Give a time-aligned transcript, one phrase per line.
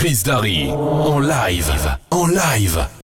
[0.00, 0.70] Chris Darry.
[0.70, 1.98] En live.
[2.08, 2.99] En live.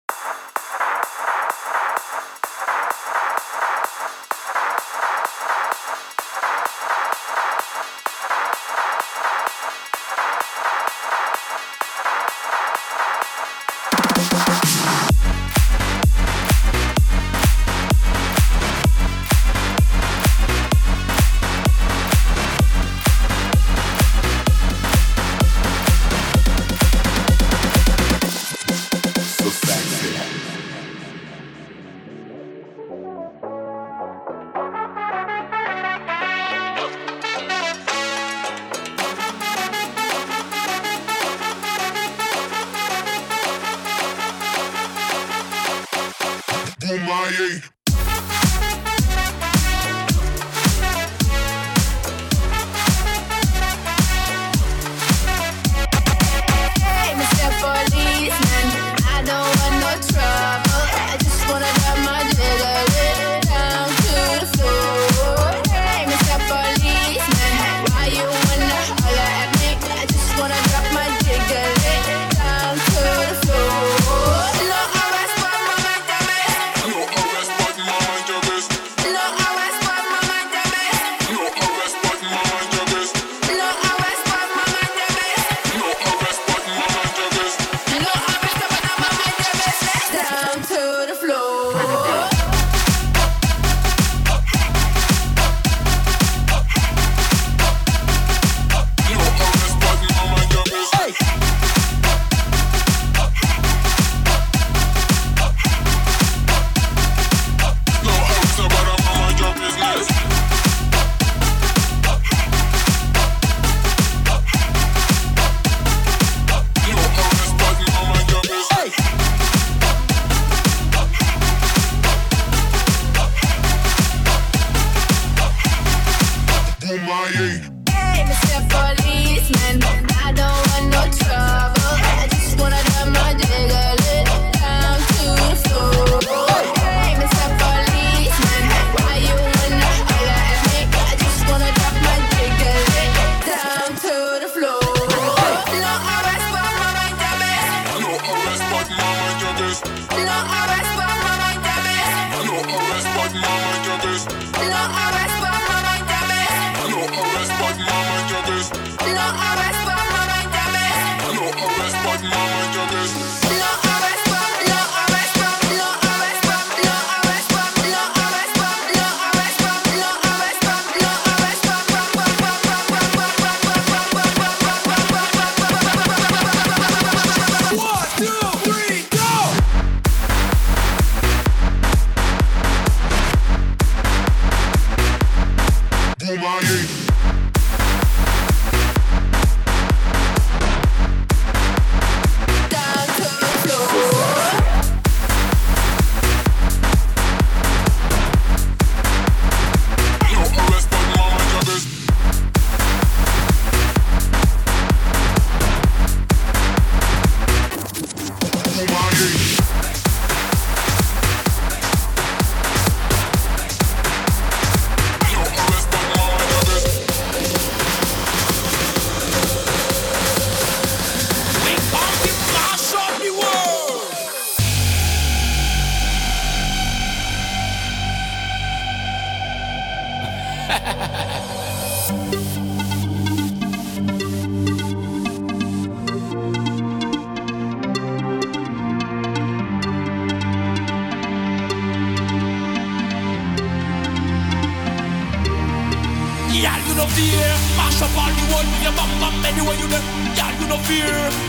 [246.55, 247.49] Y'all, you know fear.
[247.77, 249.99] Mash up all the world with your bum bum anywhere you go.
[250.35, 251.44] Y'all, you know fear.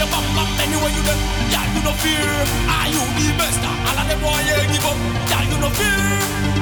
[0.00, 1.20] your bum bum anywhere you get.
[1.52, 2.24] Yeah, you no fear.
[2.72, 3.60] Are you the best?
[3.60, 4.96] Ah, all of them boy yeah, give up.
[5.28, 6.00] Yeah, you no fear.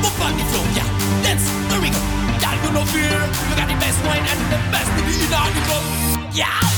[0.03, 0.89] Up on the floor, yeah.
[1.23, 2.03] Let's here we go.
[2.43, 3.15] Yeah, you no fear.
[3.47, 5.85] You got the best wine and the best in the club.
[6.35, 6.78] Yeah.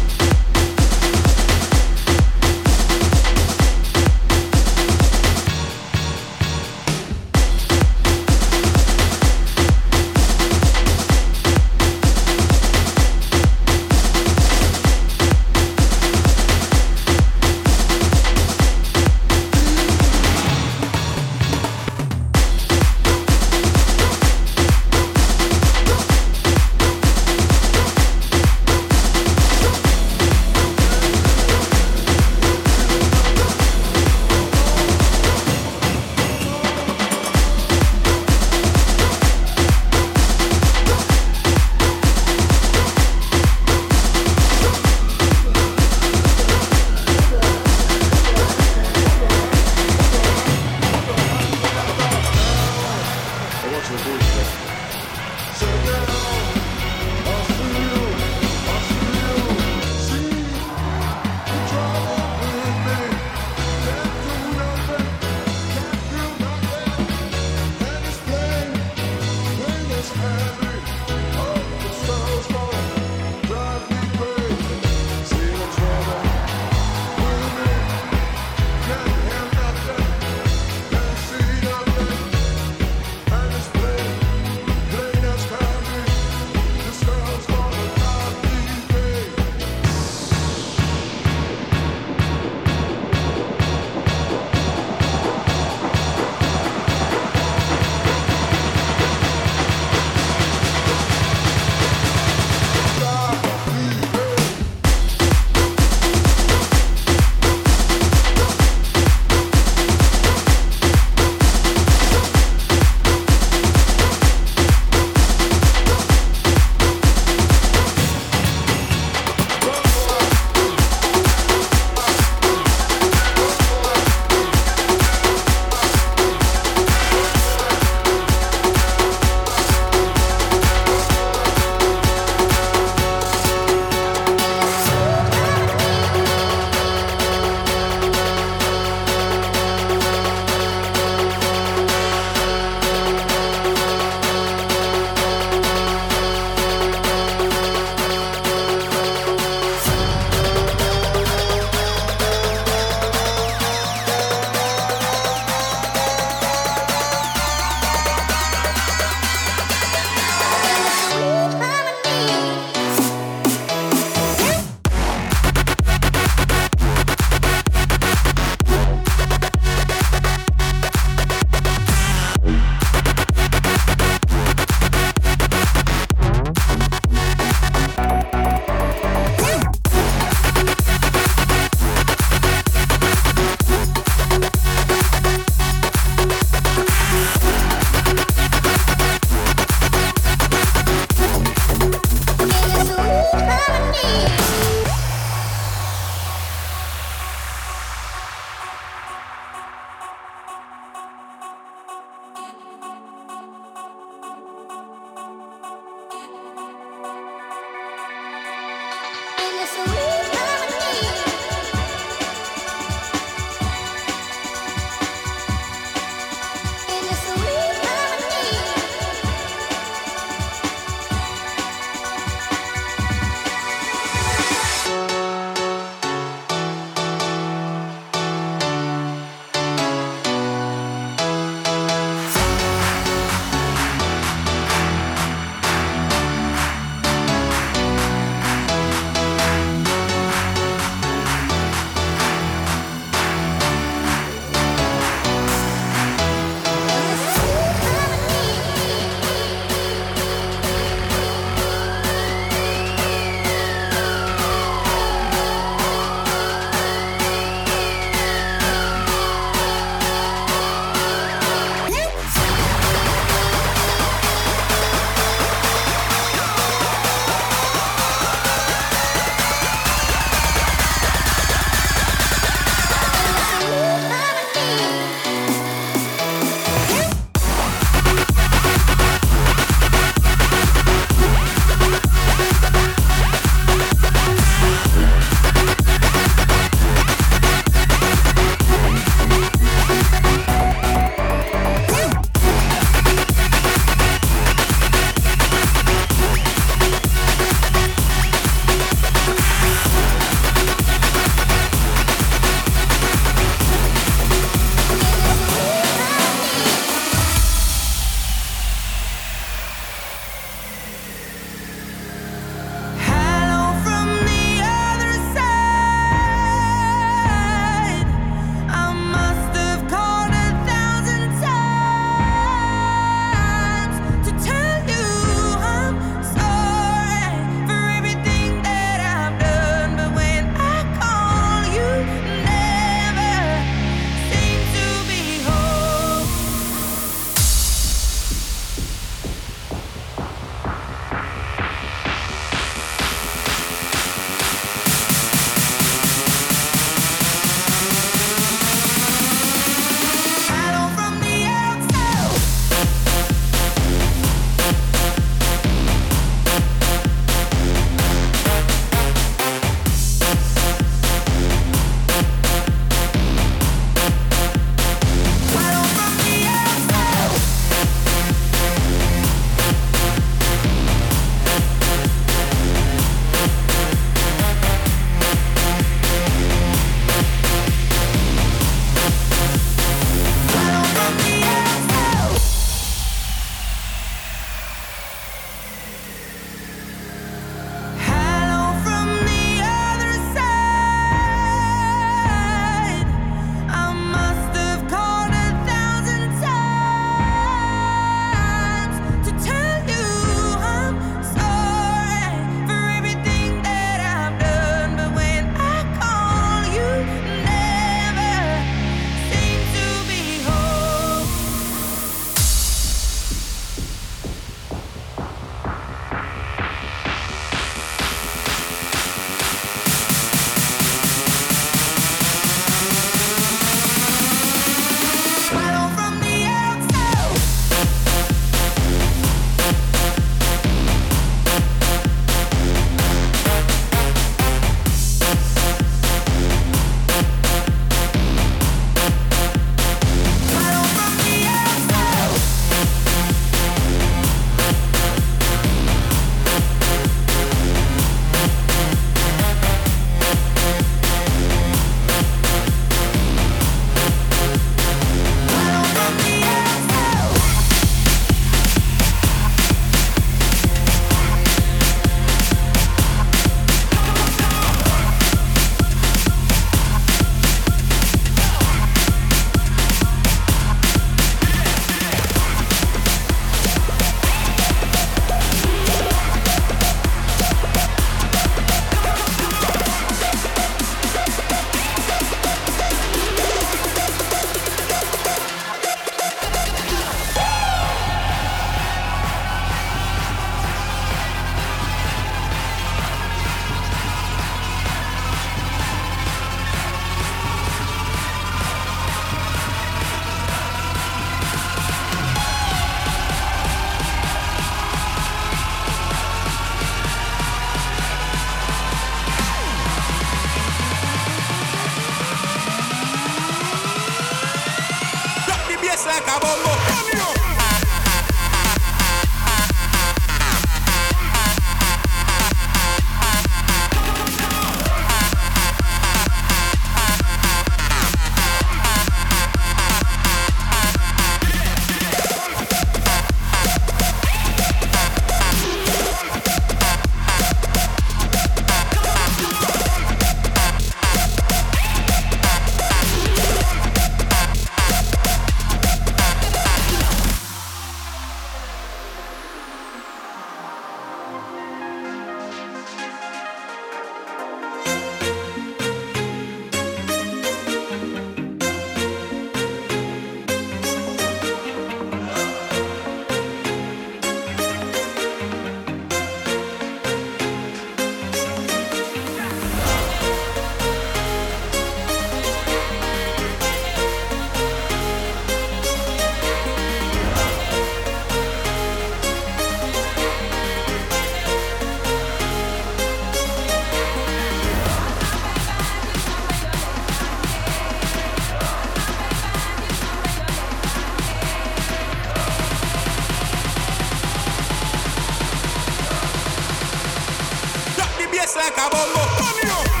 [598.41, 600.00] bass like a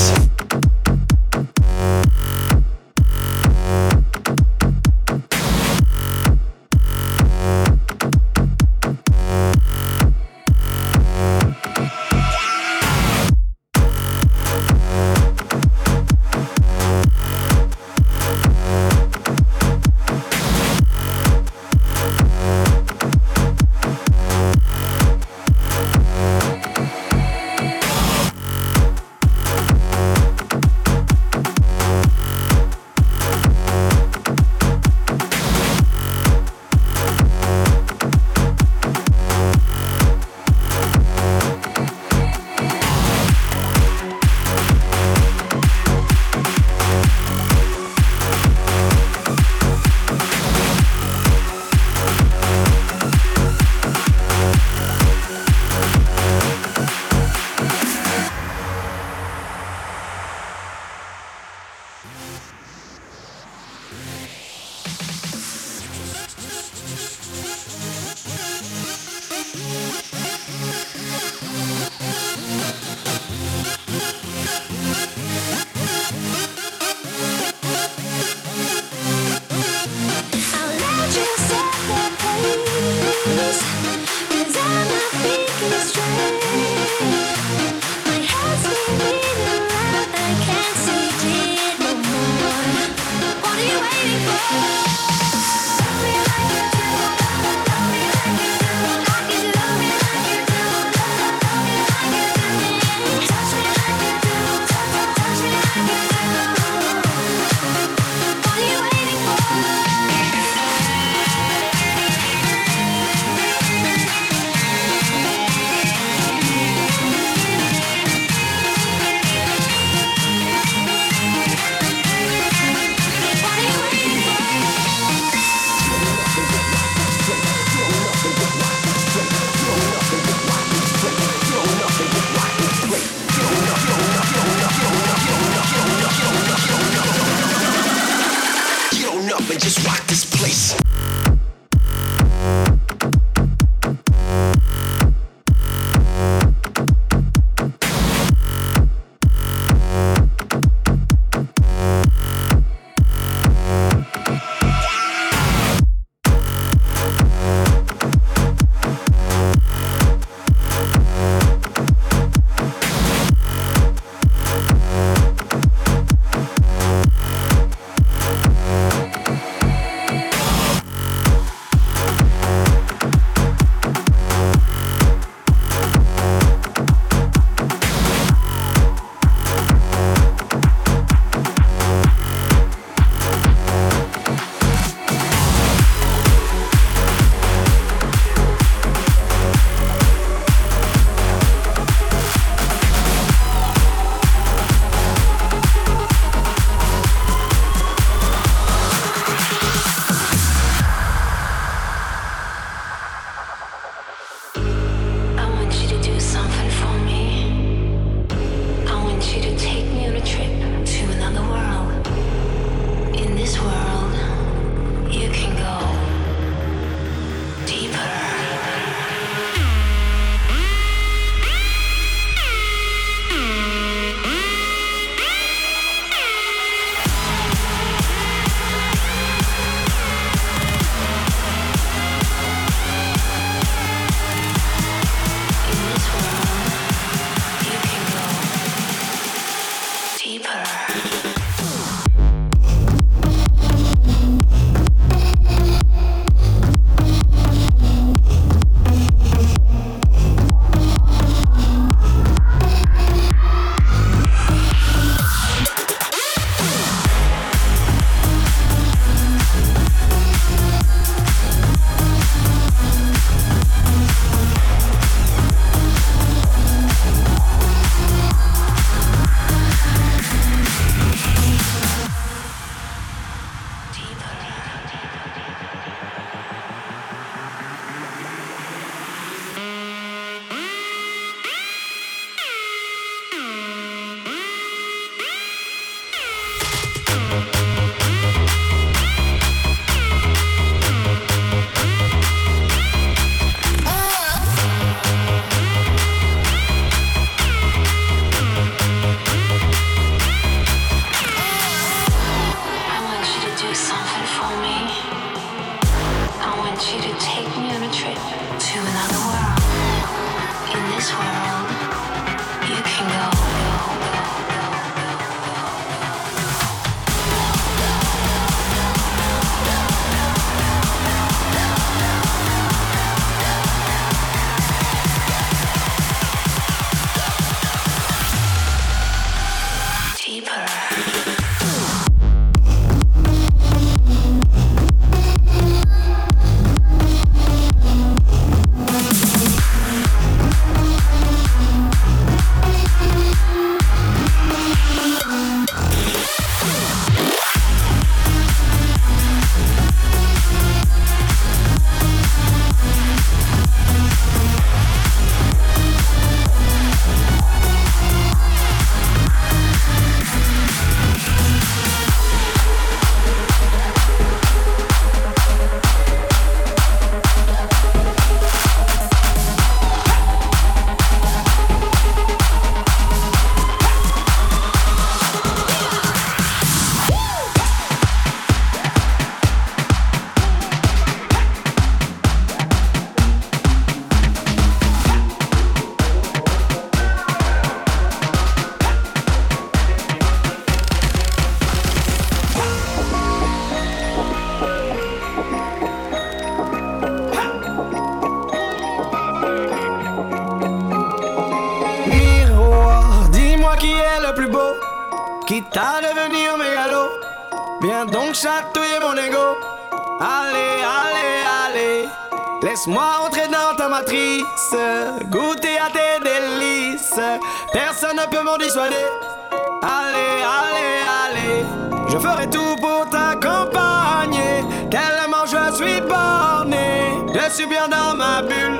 [427.59, 428.78] suis bien dans ma bulle.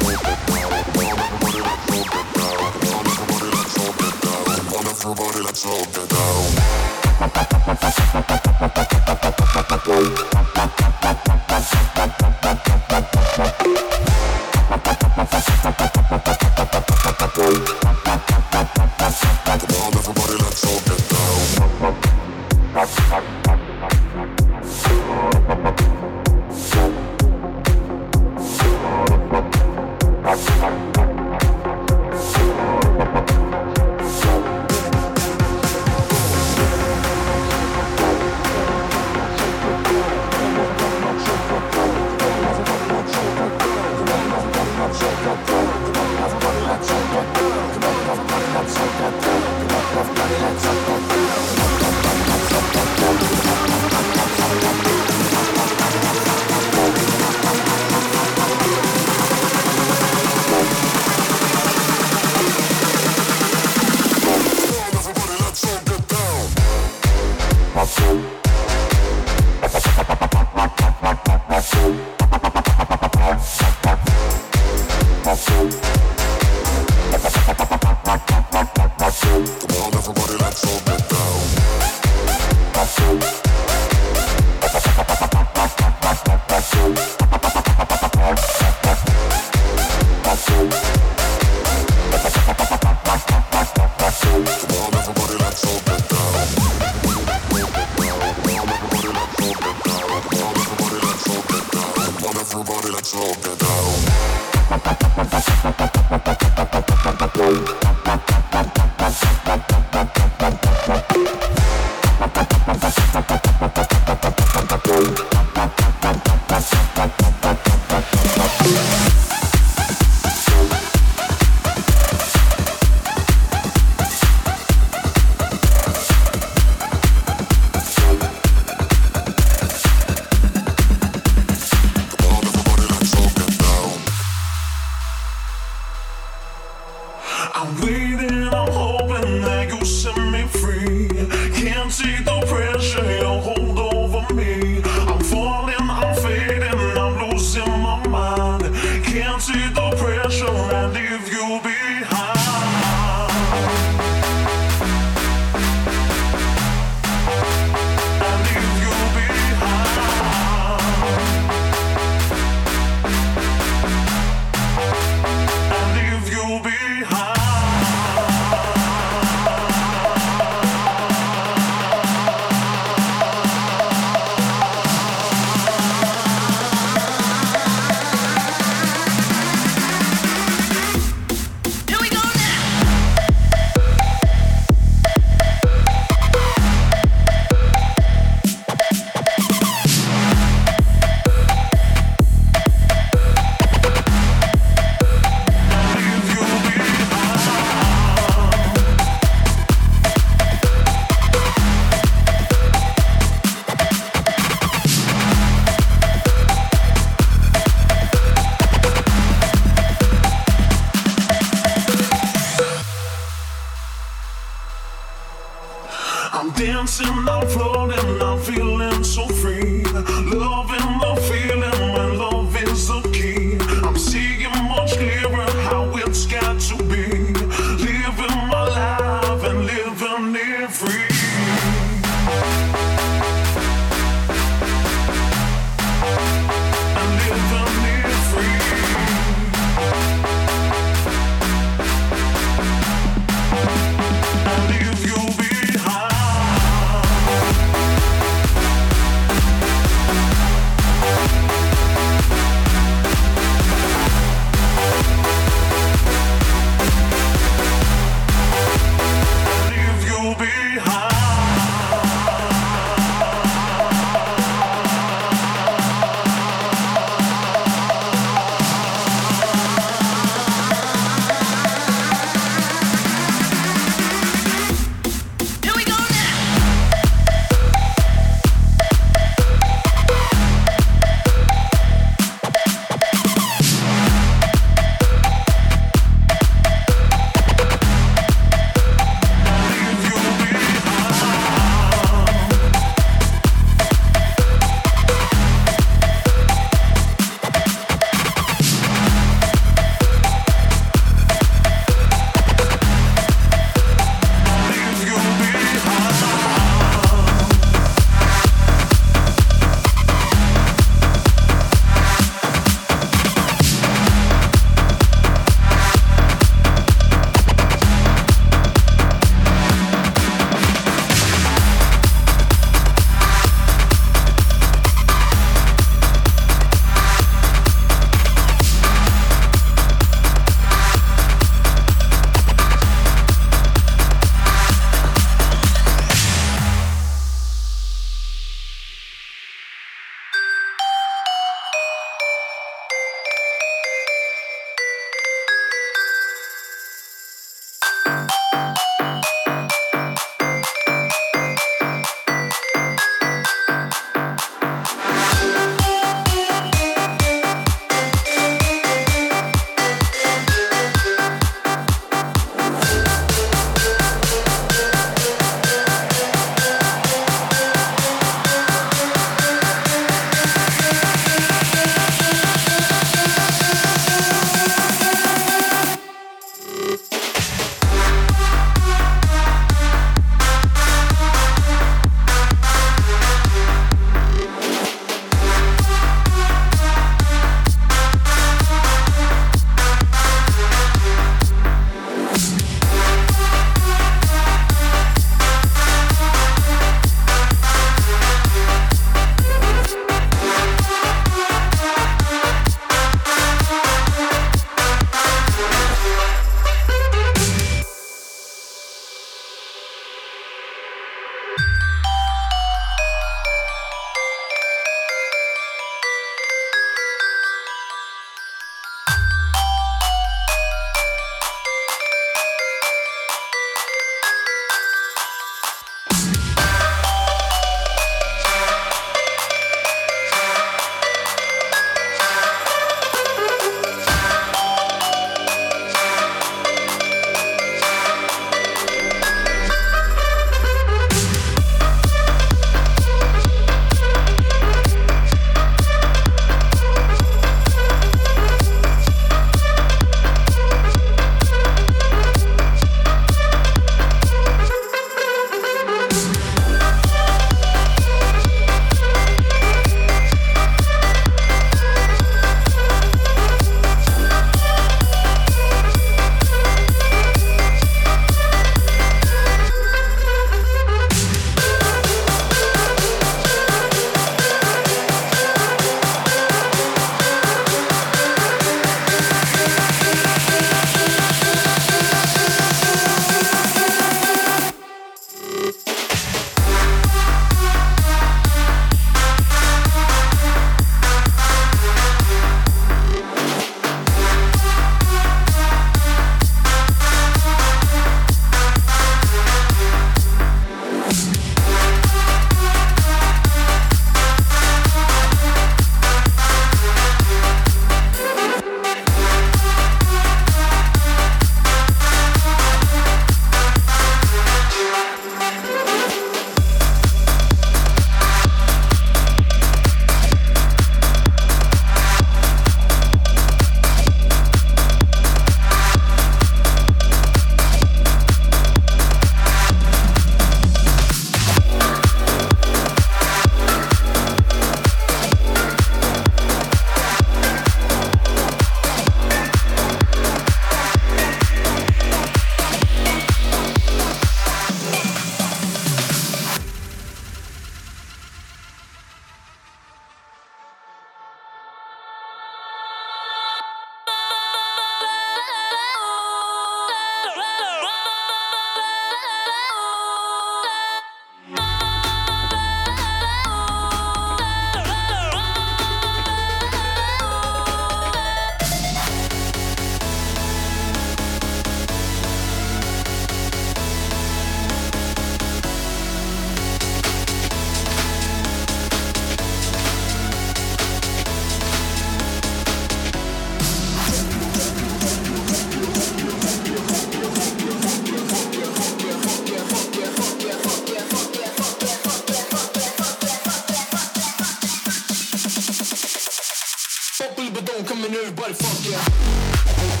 [598.05, 600.00] and everybody fuck yeah.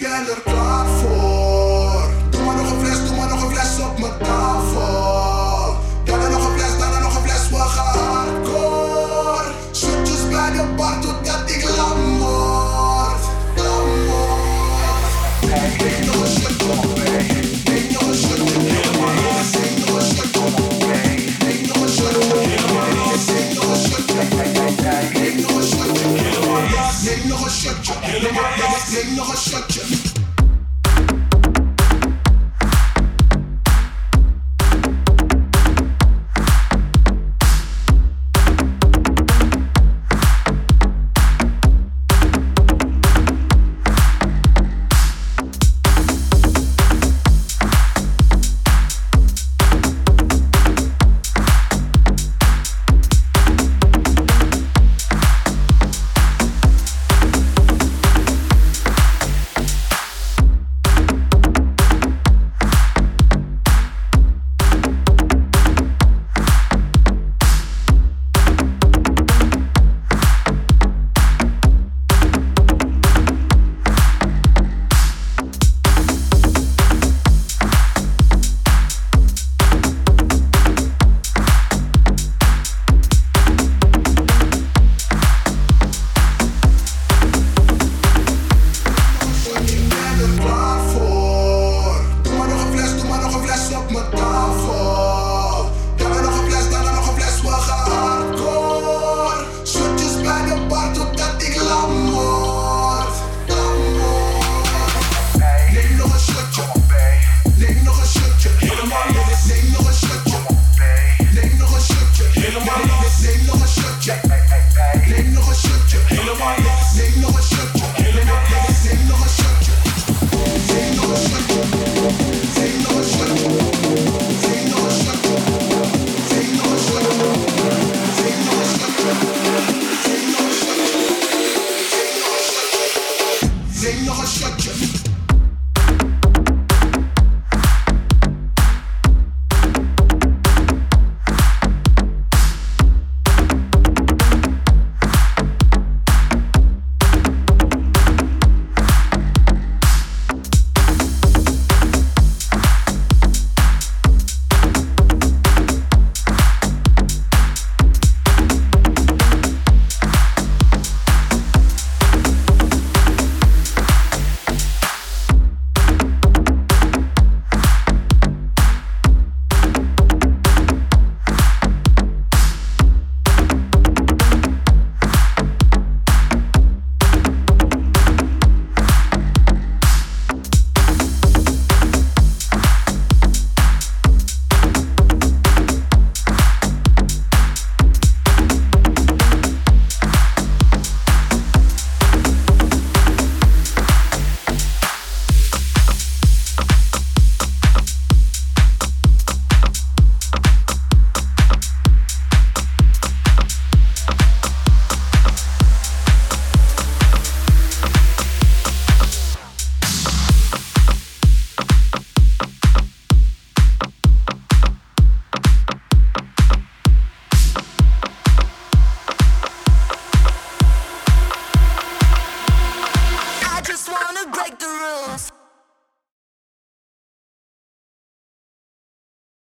[0.00, 2.10] ben er klaar voor.
[2.30, 4.49] Doe maar nog een fles, doe maar nog een fles op mijn taal.
[28.12, 30.09] Ain't nobody else, ain't no structure.